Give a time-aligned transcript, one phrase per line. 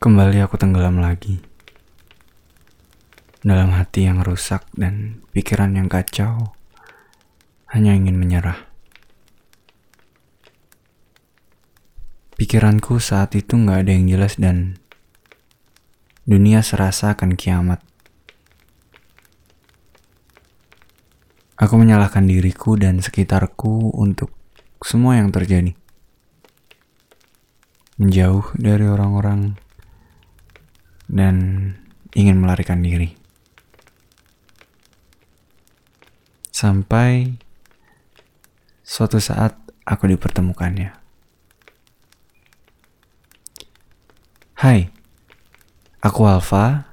[0.00, 1.44] Kembali aku tenggelam lagi.
[3.44, 6.56] Dalam hati yang rusak dan pikiran yang kacau,
[7.68, 8.56] hanya ingin menyerah.
[12.32, 14.80] Pikiranku saat itu nggak ada yang jelas dan
[16.24, 17.84] dunia serasa akan kiamat.
[21.60, 24.32] Aku menyalahkan diriku dan sekitarku untuk
[24.80, 25.76] semua yang terjadi.
[28.00, 29.68] Menjauh dari orang-orang
[31.10, 31.34] dan
[32.14, 33.18] ingin melarikan diri.
[36.54, 37.34] Sampai
[38.86, 40.94] suatu saat aku dipertemukannya.
[44.60, 44.92] Hai,
[45.98, 46.86] aku Alfa.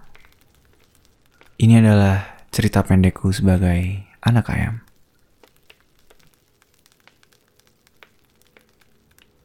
[1.57, 4.87] Ini adalah cerita pendekku sebagai anak ayam.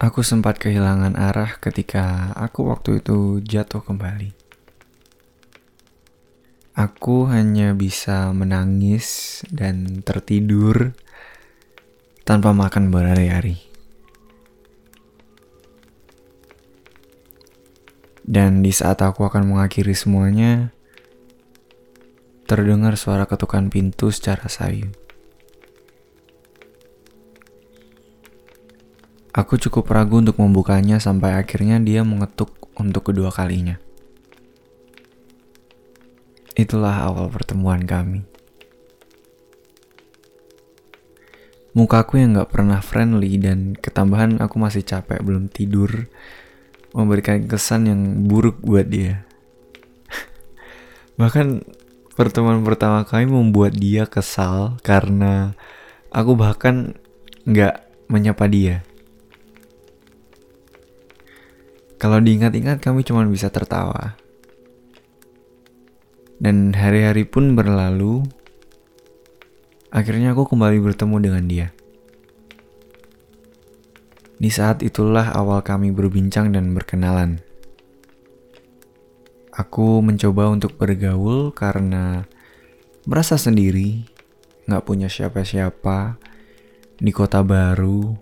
[0.02, 4.41] Aku sempat kehilangan arah ketika aku waktu itu jatuh kembali.
[6.72, 10.96] Aku hanya bisa menangis dan tertidur
[12.24, 13.60] tanpa makan berhari-hari.
[18.24, 20.72] Dan di saat aku akan mengakhiri semuanya,
[22.48, 24.88] terdengar suara ketukan pintu secara sayu.
[29.36, 33.76] Aku cukup ragu untuk membukanya sampai akhirnya dia mengetuk untuk kedua kalinya.
[36.52, 38.28] Itulah awal pertemuan kami.
[41.72, 46.12] Mukaku yang gak pernah friendly dan ketambahan aku masih capek belum tidur
[46.92, 49.24] memberikan kesan yang buruk buat dia.
[51.20, 51.64] Bahkan
[52.12, 55.56] pertemuan pertama kami membuat dia kesal karena
[56.12, 56.92] aku bahkan
[57.48, 58.84] nggak menyapa dia.
[61.96, 64.20] Kalau diingat-ingat kami cuma bisa tertawa.
[66.42, 68.26] Dan hari-hari pun berlalu.
[69.94, 71.68] Akhirnya aku kembali bertemu dengan dia.
[74.42, 77.38] Di saat itulah awal kami berbincang dan berkenalan.
[79.54, 82.26] Aku mencoba untuk bergaul karena
[83.06, 84.02] merasa sendiri,
[84.66, 86.18] gak punya siapa-siapa,
[86.98, 88.18] di kota baru,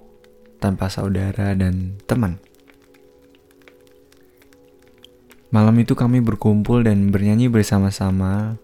[0.61, 2.50] tanpa saudara dan teman.
[5.51, 8.55] Malam itu kami berkumpul dan bernyanyi bersama-sama,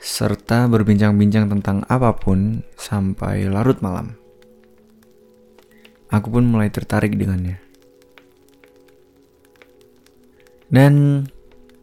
[0.00, 4.16] serta berbincang-bincang tentang apa pun sampai larut malam.
[6.08, 7.60] Aku pun mulai tertarik dengannya.
[10.72, 11.24] Dan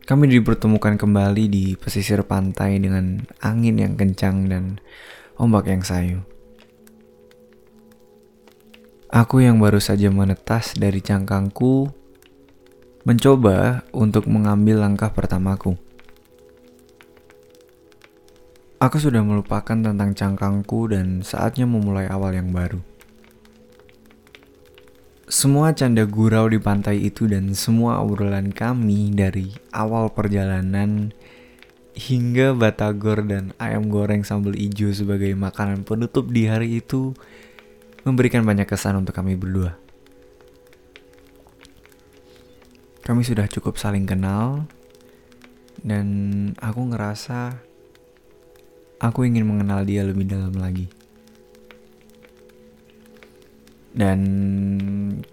[0.06, 4.82] kami dipertemukan kembali di pesisir pantai dengan angin yang kencang dan
[5.38, 6.26] ombak yang sayu.
[9.14, 12.05] Aku yang baru saja menetas dari cangkangku
[13.06, 15.78] mencoba untuk mengambil langkah pertamaku.
[18.82, 22.82] Aku sudah melupakan tentang cangkangku dan saatnya memulai awal yang baru.
[25.30, 31.14] Semua canda gurau di pantai itu dan semua obrolan kami dari awal perjalanan
[31.94, 37.14] hingga batagor dan ayam goreng sambal hijau sebagai makanan penutup di hari itu
[38.02, 39.85] memberikan banyak kesan untuk kami berdua.
[43.06, 44.66] Kami sudah cukup saling kenal
[45.86, 46.08] dan
[46.58, 47.54] aku ngerasa
[48.98, 50.90] aku ingin mengenal dia lebih dalam lagi.
[53.94, 54.20] Dan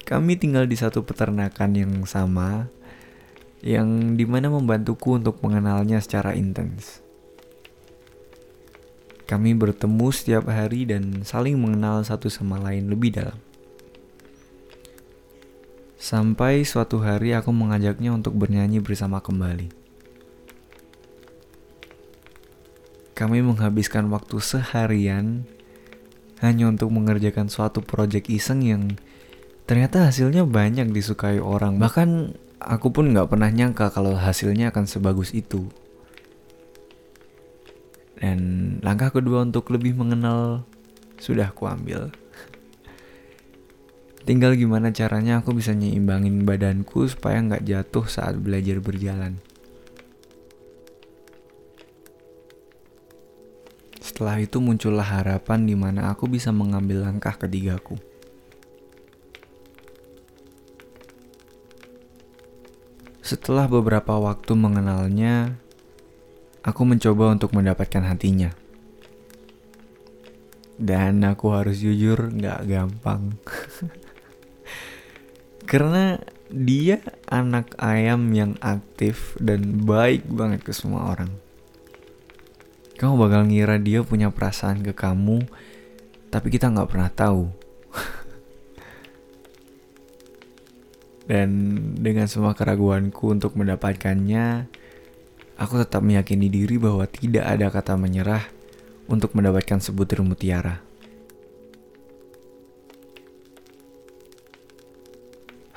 [0.05, 2.69] kami tinggal di satu peternakan yang sama
[3.65, 7.00] yang di mana membantuku untuk mengenalnya secara intens.
[9.25, 13.41] Kami bertemu setiap hari dan saling mengenal satu sama lain lebih dalam.
[16.03, 19.71] Sampai suatu hari aku mengajaknya untuk bernyanyi bersama kembali.
[23.15, 25.47] Kami menghabiskan waktu seharian
[26.43, 28.99] hanya untuk mengerjakan suatu proyek iseng yang
[29.71, 31.78] ternyata hasilnya banyak disukai orang.
[31.78, 35.71] Bahkan aku pun gak pernah nyangka kalau hasilnya akan sebagus itu.
[38.19, 40.66] Dan langkah kedua untuk lebih mengenal
[41.22, 42.10] sudah kuambil.
[42.10, 42.22] ambil.
[44.22, 49.42] Tinggal gimana caranya aku bisa nyimbangin badanku supaya nggak jatuh saat belajar berjalan.
[53.98, 57.98] Setelah itu muncullah harapan di mana aku bisa mengambil langkah ketigaku.
[63.22, 65.59] Setelah beberapa waktu mengenalnya,
[66.63, 68.54] aku mencoba untuk mendapatkan hatinya.
[70.78, 73.34] Dan aku harus jujur, nggak gampang.
[75.72, 76.21] Karena
[76.53, 77.01] dia
[77.33, 81.33] anak ayam yang aktif dan baik banget ke semua orang.
[83.01, 85.48] Kamu bakal ngira dia punya perasaan ke kamu,
[86.28, 87.48] tapi kita nggak pernah tahu.
[91.33, 91.48] dan
[91.97, 94.69] dengan semua keraguanku untuk mendapatkannya,
[95.57, 98.45] aku tetap meyakini diri bahwa tidak ada kata menyerah
[99.09, 100.91] untuk mendapatkan sebutir mutiara.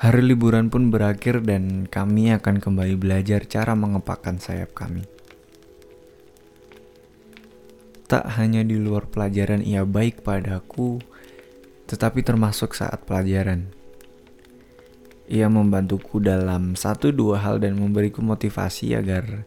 [0.06, 5.02] Hari liburan pun berakhir dan kami akan kembali belajar cara mengepakkan sayap kami.
[8.06, 11.02] Tak hanya di luar pelajaran ia baik padaku,
[11.90, 13.66] tetapi termasuk saat pelajaran.
[15.26, 19.42] Ia membantuku dalam satu dua hal dan memberiku motivasi agar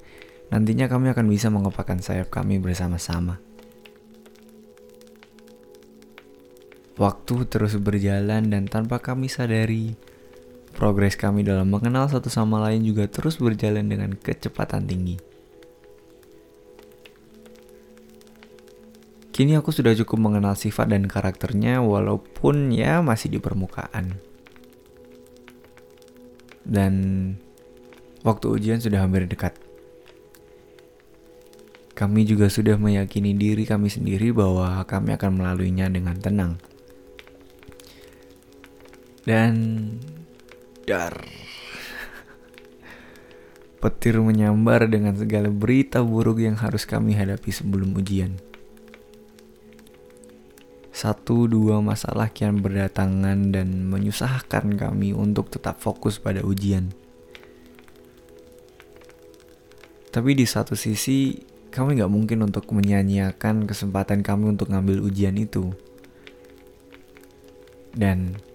[0.51, 3.39] nantinya kami akan bisa mengepakkan sayap kami bersama-sama.
[6.99, 10.08] Waktu terus berjalan dan tanpa kami sadari,
[10.79, 15.19] Progres kami dalam mengenal satu sama lain juga terus berjalan dengan kecepatan tinggi.
[19.35, 24.23] Kini aku sudah cukup mengenal sifat dan karakternya walaupun ya masih di permukaan.
[26.63, 26.93] Dan
[28.23, 29.59] waktu ujian sudah hampir dekat.
[31.91, 36.55] Kami juga sudah meyakini diri kami sendiri bahwa kami akan melaluinya dengan tenang.
[39.27, 39.51] Dan
[40.89, 41.21] Dar.
[43.77, 48.41] Petir menyambar dengan segala berita buruk yang harus kami hadapi sebelum ujian.
[50.89, 56.89] Satu dua masalah kian berdatangan dan menyusahkan kami untuk tetap fokus pada ujian.
[60.09, 61.37] Tapi di satu sisi,
[61.69, 65.69] kami gak mungkin untuk menyanyiakan kesempatan kami untuk ngambil ujian itu.
[67.93, 68.48] Dan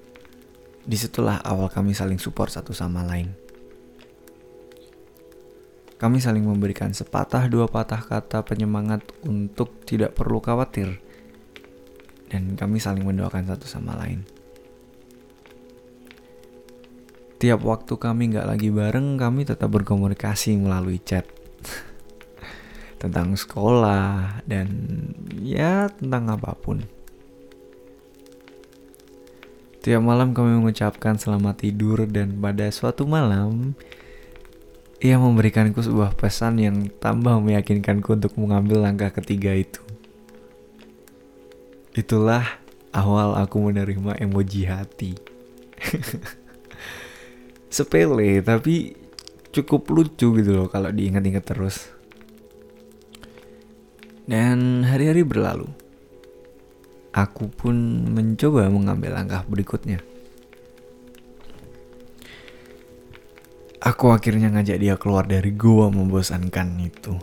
[0.85, 3.33] Di situlah awal kami saling support satu sama lain.
[5.97, 11.01] Kami saling memberikan sepatah dua patah kata penyemangat untuk tidak perlu khawatir.
[12.29, 14.21] Dan kami saling mendoakan satu sama lain.
[17.41, 21.25] Tiap waktu kami nggak lagi bareng, kami tetap berkomunikasi melalui chat.
[23.05, 24.69] tentang sekolah dan
[25.41, 26.85] ya tentang apa pun.
[29.85, 33.77] Tiap malam kami mengucapkan selamat tidur dan pada suatu malam
[34.97, 39.85] ia memberikanku sebuah pesan yang tambah meyakinkanku untuk mengambil langkah ketiga itu.
[41.93, 42.65] Itulah
[42.97, 45.21] awal aku menerima emoji hati.
[47.69, 48.97] Sepele tapi
[49.53, 51.93] cukup lucu gitu loh kalau diingat-ingat terus.
[54.25, 55.84] Dan hari-hari berlalu
[57.15, 57.75] aku pun
[58.11, 60.03] mencoba mengambil langkah berikutnya.
[63.79, 67.15] Aku akhirnya ngajak dia keluar dari gua membosankan itu.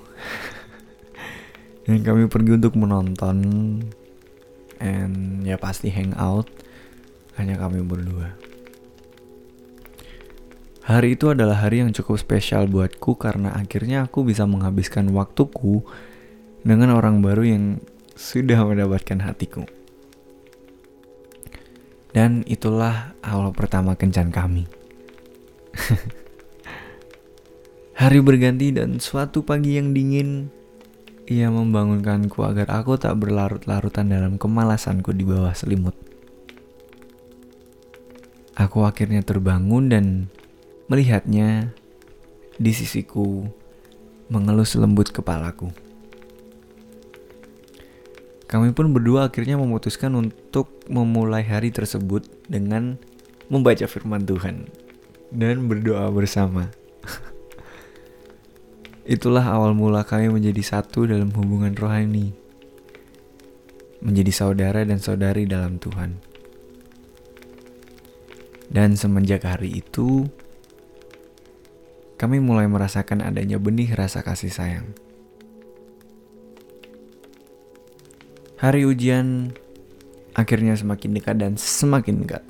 [1.83, 3.37] Dan kami pergi untuk menonton
[4.79, 6.47] and ya pasti hangout
[7.35, 8.37] hanya kami berdua.
[10.85, 15.81] Hari itu adalah hari yang cukup spesial buatku karena akhirnya aku bisa menghabiskan waktuku
[16.61, 17.65] dengan orang baru yang
[18.13, 19.65] sudah mendapatkan hatiku.
[22.11, 24.67] Dan itulah awal pertama kencan kami.
[28.01, 30.51] Hari berganti dan suatu pagi yang dingin,
[31.31, 35.95] ia membangunkanku agar aku tak berlarut-larutan dalam kemalasanku di bawah selimut.
[38.59, 40.05] Aku akhirnya terbangun dan
[40.91, 41.71] melihatnya
[42.59, 43.47] di sisiku
[44.27, 45.71] mengelus lembut kepalaku.
[48.51, 52.99] Kami pun berdua akhirnya memutuskan untuk memulai hari tersebut dengan
[53.47, 54.67] membaca firman Tuhan
[55.31, 56.67] dan berdoa bersama.
[59.15, 62.35] Itulah awal mula kami menjadi satu dalam hubungan rohani,
[64.03, 66.19] menjadi saudara dan saudari dalam Tuhan.
[68.67, 70.27] Dan semenjak hari itu,
[72.19, 74.91] kami mulai merasakan adanya benih rasa kasih sayang.
[78.61, 79.57] Hari ujian
[80.37, 82.45] akhirnya semakin dekat dan semakin dekat.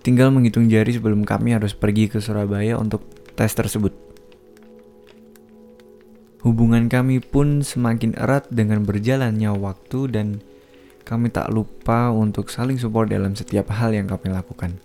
[0.00, 3.04] Tinggal menghitung jari sebelum kami harus pergi ke Surabaya untuk
[3.36, 3.92] tes tersebut.
[6.40, 10.40] Hubungan kami pun semakin erat dengan berjalannya waktu dan
[11.04, 14.80] kami tak lupa untuk saling support dalam setiap hal yang kami lakukan.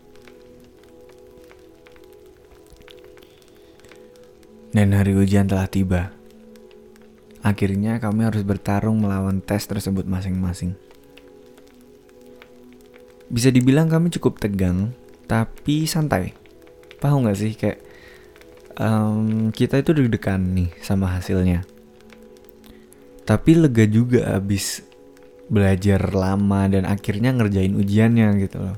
[4.75, 6.23] Dan hari ujian telah tiba.
[7.43, 10.79] Akhirnya kami harus bertarung melawan tes tersebut masing-masing.
[13.27, 14.95] Bisa dibilang kami cukup tegang,
[15.27, 16.33] tapi santai.
[17.03, 17.83] paham gak sih kayak
[18.79, 21.67] um, kita itu deg-degan nih sama hasilnya
[23.23, 24.83] tapi lega juga abis
[25.47, 28.77] belajar lama dan akhirnya ngerjain ujiannya gitu loh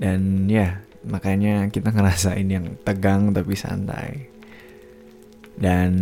[0.00, 4.29] dan ya makanya kita ngerasain yang tegang tapi santai
[5.60, 5.92] dan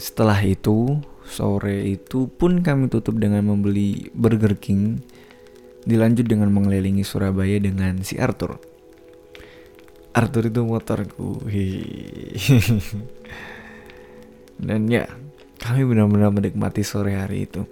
[0.00, 5.04] setelah itu sore itu pun kami tutup dengan membeli Burger King.
[5.84, 8.56] Dilanjut dengan mengelilingi Surabaya dengan si Arthur.
[10.16, 11.42] Arthur itu motorku.
[14.62, 15.04] Dan ya
[15.60, 17.68] kami benar-benar menikmati sore hari itu.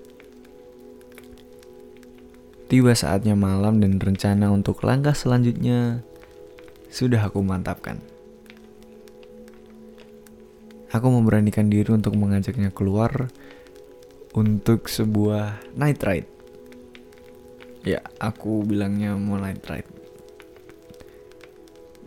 [2.70, 6.06] Tiba saatnya malam dan rencana untuk langkah selanjutnya
[6.86, 7.98] sudah aku mantapkan
[10.90, 13.30] aku memberanikan diri untuk mengajaknya keluar
[14.34, 16.30] untuk sebuah night ride
[17.86, 19.90] ya aku bilangnya mau night ride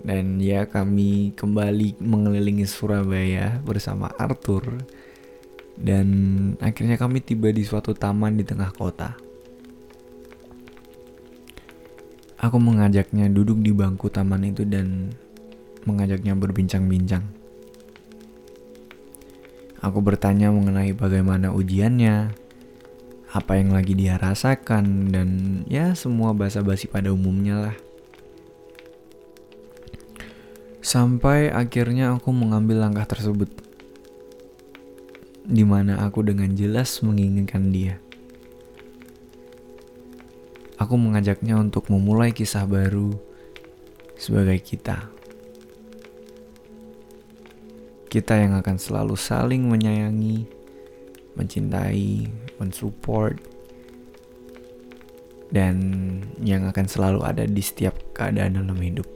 [0.03, 4.83] dan ya kami kembali mengelilingi Surabaya bersama Arthur
[5.79, 6.07] dan
[6.59, 9.17] akhirnya kami tiba di suatu taman di tengah kota.
[12.43, 15.15] Aku mengajaknya duduk di bangku taman itu dan
[15.87, 17.23] mengajaknya berbincang-bincang.
[19.83, 22.31] Aku bertanya mengenai bagaimana ujiannya,
[23.35, 25.29] apa yang lagi dia rasakan, dan
[25.67, 27.77] ya semua basa-basi pada umumnya lah.
[30.79, 33.51] Sampai akhirnya aku mengambil langkah tersebut.
[35.43, 37.99] Di mana aku dengan jelas menginginkan dia.
[40.79, 43.11] Aku mengajaknya untuk memulai kisah baru
[44.15, 45.11] sebagai kita.
[48.13, 50.45] Kita yang akan selalu saling menyayangi,
[51.33, 52.29] mencintai,
[52.61, 53.33] mensupport,
[55.49, 55.75] dan
[56.37, 59.09] yang akan selalu ada di setiap keadaan dalam hidup.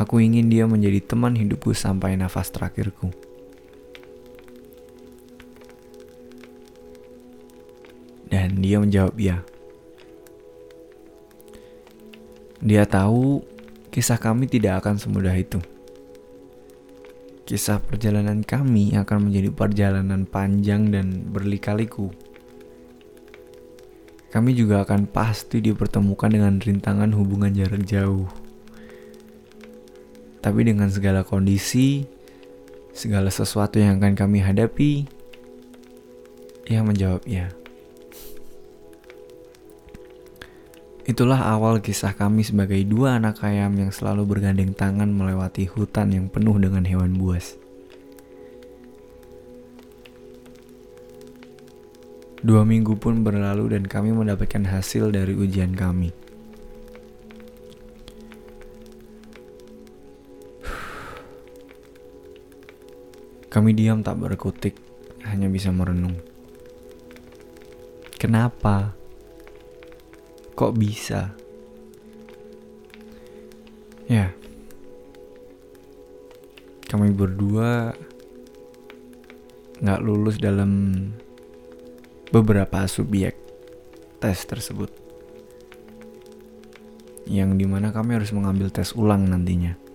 [0.00, 3.12] Aku ingin dia menjadi teman hidupku sampai nafas terakhirku.
[8.32, 9.44] Dan dia menjawab ya.
[12.64, 13.55] Dia tahu
[13.96, 15.56] kisah kami tidak akan semudah itu.
[17.48, 22.12] Kisah perjalanan kami akan menjadi perjalanan panjang dan berlikaliku.
[24.28, 28.28] Kami juga akan pasti dipertemukan dengan rintangan hubungan jarak jauh
[30.46, 32.06] tapi dengan segala kondisi,
[32.94, 35.02] segala sesuatu yang akan kami hadapi,
[36.70, 37.50] ia menjawab ya.
[41.06, 46.26] Itulah awal kisah kami sebagai dua anak ayam yang selalu bergandeng tangan melewati hutan yang
[46.26, 47.54] penuh dengan hewan buas.
[52.42, 56.10] Dua minggu pun berlalu dan kami mendapatkan hasil dari ujian kami.
[63.46, 64.74] Kami diam tak berkutik,
[65.22, 66.18] hanya bisa merenung.
[68.18, 69.05] Kenapa?
[70.56, 71.36] Kok bisa?
[74.06, 74.32] Ya,
[76.88, 77.92] kami berdua
[79.82, 80.96] nggak lulus dalam
[82.32, 83.36] beberapa subjek
[84.16, 84.88] tes tersebut.
[87.28, 89.86] Yang di mana kami harus mengambil tes ulang nantinya.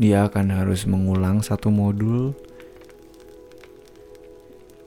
[0.00, 2.32] dia akan harus mengulang satu modul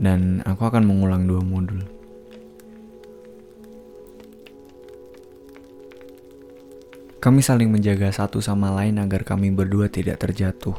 [0.04, 1.80] dan aku akan mengulang dua modul.
[7.24, 10.76] Kami saling menjaga satu sama lain agar kami berdua tidak terjatuh.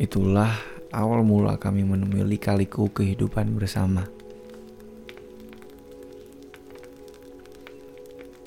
[0.00, 0.56] Itulah
[0.88, 4.08] awal mula kami menemui lika-liku kehidupan bersama.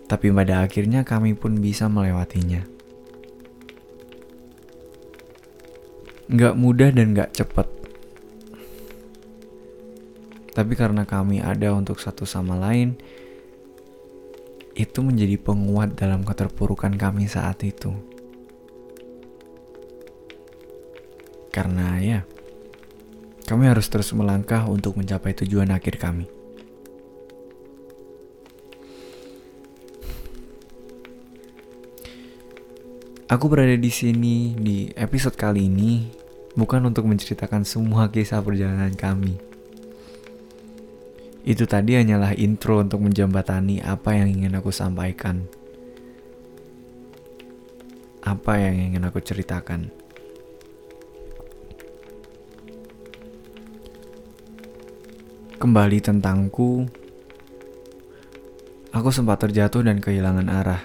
[0.10, 2.81] Tapi pada akhirnya kami pun bisa melewatinya.
[6.31, 7.81] nggak mudah dan nggak cepat.
[10.62, 12.94] Tapi karena kami ada untuk satu sama lain,
[14.77, 17.89] itu menjadi penguat dalam keterpurukan kami saat itu.
[21.50, 22.22] Karena ya,
[23.50, 26.30] kami harus terus melangkah untuk mencapai tujuan akhir kami.
[33.34, 36.06] Aku berada di sini di episode kali ini
[36.53, 39.50] bukan untuk menceritakan semua kisah perjalanan kami.
[41.41, 45.50] Itu tadi hanyalah intro untuk menjembatani apa yang ingin aku sampaikan.
[48.21, 49.89] Apa yang ingin aku ceritakan.
[55.57, 56.86] Kembali tentangku,
[58.93, 60.83] aku sempat terjatuh dan kehilangan arah.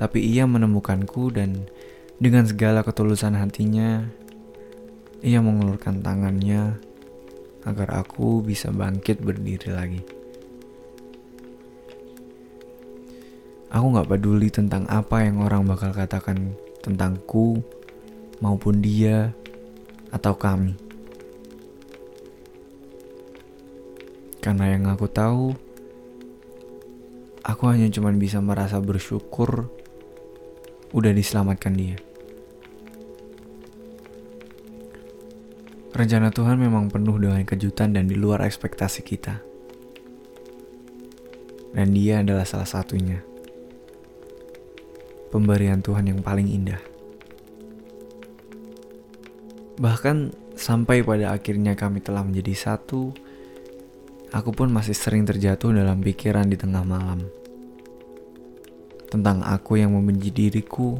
[0.00, 1.68] Tapi ia menemukanku dan
[2.16, 4.08] dengan segala ketulusan hatinya,
[5.20, 6.87] ia mengulurkan tangannya
[7.66, 10.02] agar aku bisa bangkit berdiri lagi.
[13.68, 17.60] Aku gak peduli tentang apa yang orang bakal katakan tentangku
[18.40, 19.36] maupun dia
[20.08, 20.72] atau kami.
[24.40, 25.52] Karena yang aku tahu,
[27.44, 29.68] aku hanya cuma bisa merasa bersyukur
[30.96, 32.07] udah diselamatkan dia.
[35.98, 39.42] Rencana Tuhan memang penuh dengan kejutan dan di luar ekspektasi kita.
[41.74, 43.18] Dan dia adalah salah satunya.
[45.34, 46.78] Pemberian Tuhan yang paling indah.
[49.82, 50.16] Bahkan
[50.54, 53.10] sampai pada akhirnya kami telah menjadi satu,
[54.30, 57.26] aku pun masih sering terjatuh dalam pikiran di tengah malam
[59.10, 60.94] tentang aku yang membenci diriku,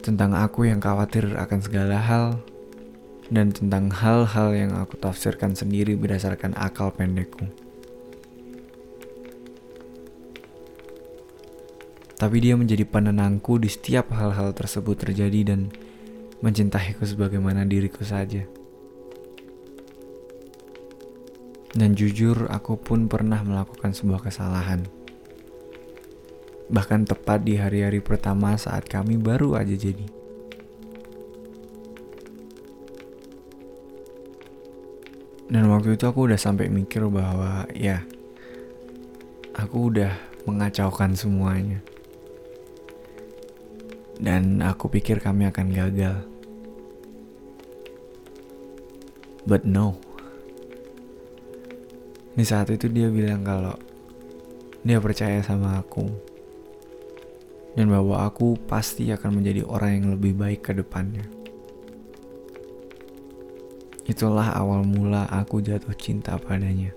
[0.00, 2.38] tentang aku yang khawatir akan segala hal,
[3.32, 7.48] dan tentang hal-hal yang aku tafsirkan sendiri berdasarkan akal pendekku.
[12.14, 15.68] Tapi dia menjadi penenangku di setiap hal-hal tersebut terjadi dan
[16.40, 18.44] mencintaiku sebagaimana diriku saja.
[21.74, 24.86] Dan jujur, aku pun pernah melakukan sebuah kesalahan
[26.72, 30.23] bahkan tepat di hari-hari pertama saat kami baru aja jadi.
[35.54, 38.02] Dan waktu itu aku udah sampai mikir bahwa ya,
[39.54, 40.10] aku udah
[40.50, 41.78] mengacaukan semuanya.
[44.18, 46.26] Dan aku pikir kami akan gagal.
[49.46, 49.94] But no.
[52.34, 53.78] Di saat itu dia bilang kalau
[54.82, 56.10] dia percaya sama aku
[57.78, 61.33] dan bahwa aku pasti akan menjadi orang yang lebih baik ke depannya.
[64.04, 66.92] Itulah awal mula aku jatuh cinta padanya.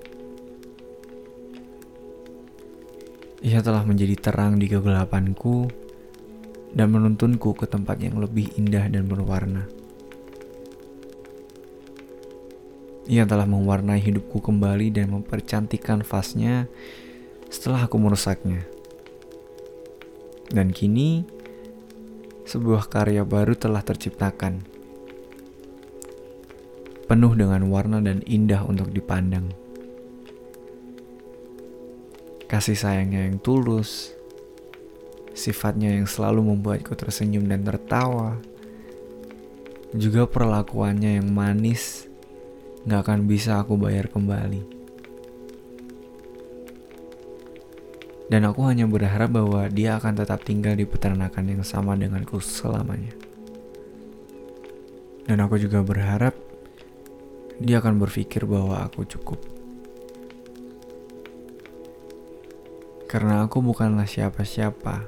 [3.40, 5.72] Ia telah menjadi terang di kegelapanku
[6.76, 9.70] dan menuntunku ke tempat yang lebih indah dan berwarna.
[13.08, 16.68] Ia telah mewarnai hidupku kembali dan mempercantikkan fasnya
[17.48, 18.68] setelah aku merusaknya.
[20.52, 21.24] Dan kini,
[22.44, 24.77] sebuah karya baru telah terciptakan.
[27.08, 29.48] Penuh dengan warna dan indah untuk dipandang.
[32.52, 34.12] Kasih sayangnya yang tulus,
[35.32, 38.36] sifatnya yang selalu membuatku tersenyum dan tertawa,
[39.96, 42.12] juga perlakuannya yang manis,
[42.84, 44.76] gak akan bisa aku bayar kembali.
[48.28, 53.16] Dan aku hanya berharap bahwa dia akan tetap tinggal di peternakan yang sama denganku selamanya.
[55.24, 56.47] Dan aku juga berharap
[57.58, 59.40] dia akan berpikir bahwa aku cukup.
[63.08, 65.08] Karena aku bukanlah siapa-siapa.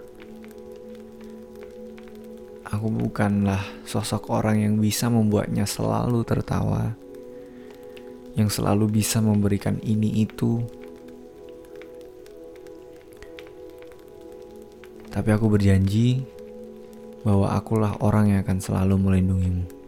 [2.69, 6.93] Aku bukanlah sosok orang yang bisa membuatnya selalu tertawa,
[8.37, 10.61] yang selalu bisa memberikan ini itu
[15.09, 16.21] Tapi aku berjanji
[17.25, 19.78] bahwa akulah orang yang akan selalu melindungimu.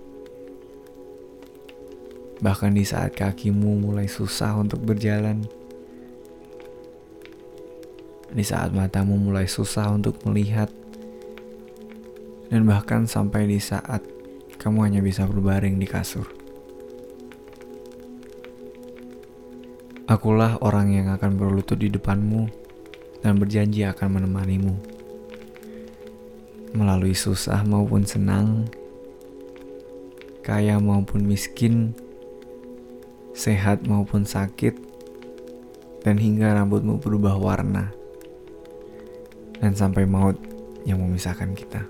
[2.42, 5.46] Bahkan di saat kakimu mulai susah untuk berjalan,
[8.34, 10.74] di saat matamu mulai susah untuk melihat,
[12.50, 14.02] dan bahkan sampai di saat
[14.58, 16.26] kamu hanya bisa berbaring di kasur.
[20.10, 22.50] Akulah orang yang akan berlutut di depanmu
[23.24, 24.76] dan berjanji akan menemanimu.
[26.76, 28.68] Melalui susah maupun senang,
[30.44, 31.96] kaya maupun miskin,
[33.32, 34.76] sehat maupun sakit,
[36.02, 37.94] dan hingga rambutmu berubah warna,
[39.62, 40.36] dan sampai maut
[40.84, 41.86] yang memisahkan kita.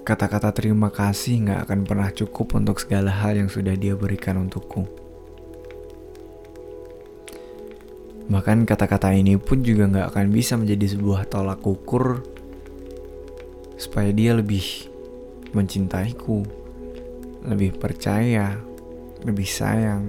[0.00, 4.88] Kata-kata terima kasih nggak akan pernah cukup untuk segala hal yang sudah dia berikan untukku.
[8.30, 12.22] Bahkan kata-kata ini pun juga nggak akan bisa menjadi sebuah tolak ukur
[13.74, 14.86] supaya dia lebih
[15.50, 16.46] mencintaiku,
[17.44, 18.60] lebih percaya,
[19.24, 20.04] lebih sayang.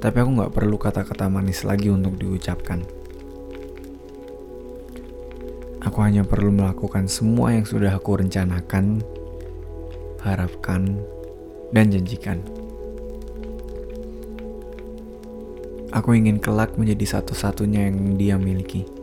[0.00, 2.84] Tapi aku nggak perlu kata-kata manis lagi untuk diucapkan.
[5.82, 9.00] Aku hanya perlu melakukan semua yang sudah aku rencanakan,
[10.20, 10.98] harapkan,
[11.70, 12.42] dan janjikan.
[15.94, 18.95] Aku ingin kelak menjadi satu-satunya yang dia miliki.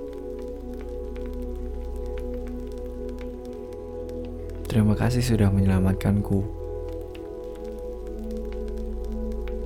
[4.73, 6.41] Terima kasih sudah menyelamatkanku.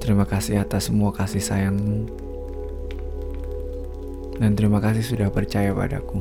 [0.04, 2.12] Terima kasih atas semua kasih sayangmu.
[4.36, 6.20] Dan terima kasih sudah percaya padaku.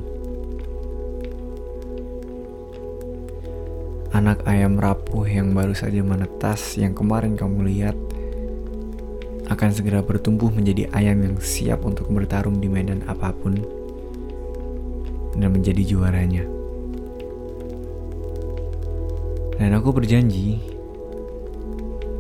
[4.14, 7.98] Anak ayam rapuh yang baru saja menetas yang kemarin kamu lihat
[9.50, 13.58] akan segera bertumbuh menjadi ayam yang siap untuk bertarung di medan apa pun
[15.34, 16.55] dan menjadi juaranya.
[19.56, 20.60] Dan aku berjanji,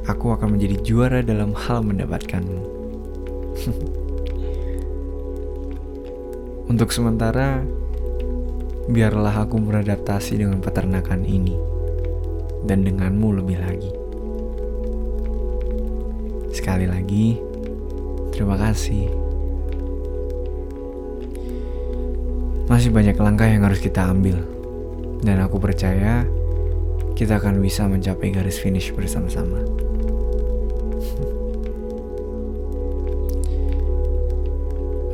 [0.08, 2.62] aku akan menjadi juara dalam hal mendapatkanmu.
[6.72, 7.60] Untuk sementara,
[8.86, 11.54] biarlah aku beradaptasi dengan peternakan ini
[12.66, 13.92] dan denganmu lebih lagi.
[16.56, 17.38] Sekali lagi,
[18.34, 19.06] terima kasih.
[22.66, 24.42] Masih banyak langkah yang harus kita ambil,
[25.22, 26.26] dan aku percaya
[27.16, 29.56] kita akan bisa mencapai garis finish bersama-sama.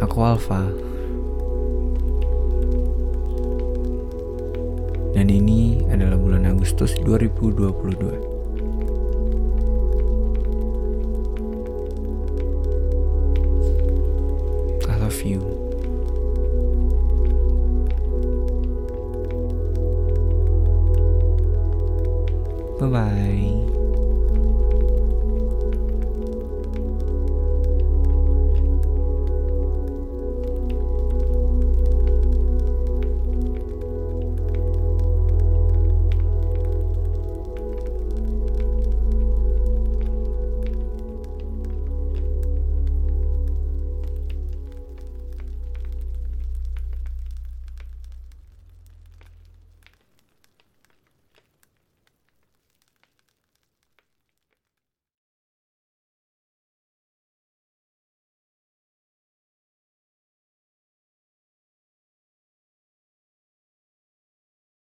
[0.03, 0.67] Aku Alfa.
[5.15, 8.32] Dan ini adalah bulan Agustus 2022.
[22.83, 24.12] 拜拜。